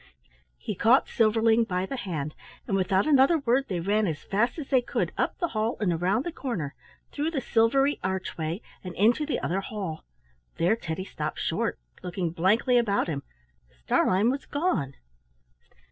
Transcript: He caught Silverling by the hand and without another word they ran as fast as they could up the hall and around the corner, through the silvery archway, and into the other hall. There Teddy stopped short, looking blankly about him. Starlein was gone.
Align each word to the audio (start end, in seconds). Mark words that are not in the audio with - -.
He 0.57 0.73
caught 0.73 1.05
Silverling 1.07 1.63
by 1.67 1.85
the 1.85 1.95
hand 1.97 2.33
and 2.65 2.75
without 2.75 3.05
another 3.05 3.37
word 3.37 3.67
they 3.67 3.79
ran 3.79 4.07
as 4.07 4.23
fast 4.23 4.57
as 4.57 4.69
they 4.69 4.81
could 4.81 5.11
up 5.15 5.37
the 5.37 5.49
hall 5.49 5.77
and 5.79 5.93
around 5.93 6.23
the 6.25 6.31
corner, 6.31 6.73
through 7.11 7.29
the 7.29 7.39
silvery 7.39 7.99
archway, 8.03 8.63
and 8.83 8.95
into 8.95 9.27
the 9.27 9.39
other 9.41 9.61
hall. 9.61 10.03
There 10.57 10.75
Teddy 10.75 11.05
stopped 11.05 11.37
short, 11.37 11.77
looking 12.01 12.31
blankly 12.31 12.79
about 12.79 13.09
him. 13.09 13.21
Starlein 13.69 14.31
was 14.31 14.47
gone. 14.47 14.95